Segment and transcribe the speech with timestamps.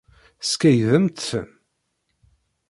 [0.49, 1.45] Skeydemt-ten.